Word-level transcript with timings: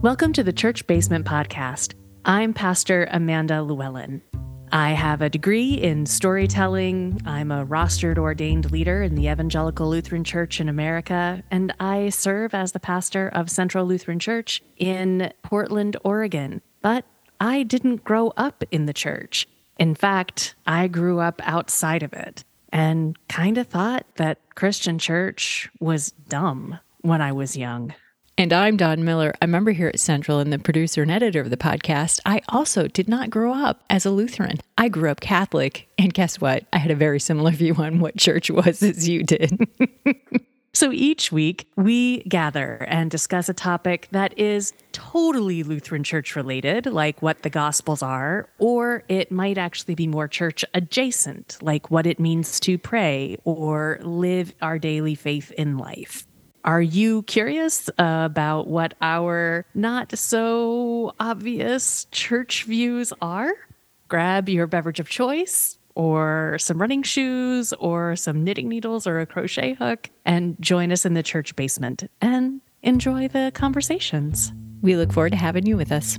Welcome 0.00 0.32
to 0.34 0.44
the 0.44 0.52
Church 0.52 0.86
Basement 0.86 1.26
Podcast. 1.26 1.94
I'm 2.24 2.54
Pastor 2.54 3.08
Amanda 3.10 3.64
Llewellyn. 3.64 4.22
I 4.70 4.90
have 4.90 5.22
a 5.22 5.28
degree 5.28 5.74
in 5.74 6.06
storytelling. 6.06 7.20
I'm 7.26 7.50
a 7.50 7.66
rostered 7.66 8.16
ordained 8.16 8.70
leader 8.70 9.02
in 9.02 9.16
the 9.16 9.28
Evangelical 9.28 9.90
Lutheran 9.90 10.22
Church 10.22 10.60
in 10.60 10.68
America, 10.68 11.42
and 11.50 11.74
I 11.80 12.10
serve 12.10 12.54
as 12.54 12.70
the 12.70 12.78
pastor 12.78 13.28
of 13.30 13.50
Central 13.50 13.86
Lutheran 13.86 14.20
Church 14.20 14.62
in 14.76 15.32
Portland, 15.42 15.96
Oregon. 16.04 16.62
But 16.80 17.04
I 17.40 17.64
didn't 17.64 18.04
grow 18.04 18.32
up 18.36 18.62
in 18.70 18.86
the 18.86 18.92
church. 18.92 19.48
In 19.80 19.96
fact, 19.96 20.54
I 20.64 20.86
grew 20.86 21.18
up 21.18 21.42
outside 21.42 22.04
of 22.04 22.12
it 22.12 22.44
and 22.72 23.18
kind 23.28 23.58
of 23.58 23.66
thought 23.66 24.06
that 24.14 24.38
Christian 24.54 25.00
church 25.00 25.68
was 25.80 26.12
dumb 26.28 26.78
when 27.00 27.20
I 27.20 27.32
was 27.32 27.56
young. 27.56 27.94
And 28.38 28.52
I'm 28.52 28.76
Don 28.76 29.04
Miller, 29.04 29.34
a 29.42 29.48
member 29.48 29.72
here 29.72 29.88
at 29.88 29.98
Central 29.98 30.38
and 30.38 30.52
the 30.52 30.60
producer 30.60 31.02
and 31.02 31.10
editor 31.10 31.40
of 31.40 31.50
the 31.50 31.56
podcast. 31.56 32.20
I 32.24 32.40
also 32.48 32.86
did 32.86 33.08
not 33.08 33.30
grow 33.30 33.52
up 33.52 33.82
as 33.90 34.06
a 34.06 34.12
Lutheran. 34.12 34.60
I 34.78 34.88
grew 34.88 35.10
up 35.10 35.18
Catholic. 35.18 35.88
And 35.98 36.14
guess 36.14 36.40
what? 36.40 36.64
I 36.72 36.78
had 36.78 36.92
a 36.92 36.94
very 36.94 37.18
similar 37.18 37.50
view 37.50 37.74
on 37.74 37.98
what 37.98 38.16
church 38.16 38.48
was 38.48 38.80
as 38.80 39.08
you 39.08 39.24
did. 39.24 39.58
So 40.74 40.92
each 40.92 41.32
week, 41.32 41.66
we 41.74 42.22
gather 42.24 42.86
and 42.88 43.10
discuss 43.10 43.48
a 43.48 43.52
topic 43.52 44.06
that 44.12 44.38
is 44.38 44.72
totally 44.92 45.64
Lutheran 45.64 46.04
church 46.04 46.36
related, 46.36 46.86
like 46.86 47.20
what 47.20 47.42
the 47.42 47.50
Gospels 47.50 48.00
are, 48.00 48.48
or 48.58 49.02
it 49.08 49.32
might 49.32 49.58
actually 49.58 49.96
be 49.96 50.06
more 50.06 50.28
church 50.28 50.64
adjacent, 50.74 51.58
like 51.62 51.90
what 51.90 52.06
it 52.06 52.20
means 52.20 52.60
to 52.60 52.78
pray 52.78 53.38
or 53.42 53.98
live 54.02 54.54
our 54.62 54.78
daily 54.78 55.16
faith 55.16 55.50
in 55.50 55.78
life. 55.78 56.27
Are 56.64 56.82
you 56.82 57.22
curious 57.22 57.88
about 57.98 58.66
what 58.66 58.94
our 59.00 59.64
not 59.74 60.16
so 60.18 61.14
obvious 61.20 62.06
church 62.10 62.64
views 62.64 63.12
are? 63.22 63.52
Grab 64.08 64.48
your 64.48 64.66
beverage 64.66 65.00
of 65.00 65.08
choice 65.08 65.78
or 65.94 66.56
some 66.58 66.80
running 66.80 67.02
shoes 67.02 67.72
or 67.74 68.16
some 68.16 68.44
knitting 68.44 68.68
needles 68.68 69.06
or 69.06 69.20
a 69.20 69.26
crochet 69.26 69.74
hook 69.74 70.10
and 70.24 70.56
join 70.60 70.92
us 70.92 71.04
in 71.04 71.14
the 71.14 71.22
church 71.22 71.54
basement 71.56 72.08
and 72.20 72.60
enjoy 72.82 73.28
the 73.28 73.50
conversations. 73.54 74.52
We 74.80 74.96
look 74.96 75.12
forward 75.12 75.30
to 75.30 75.36
having 75.36 75.66
you 75.66 75.76
with 75.76 75.90
us. 75.90 76.18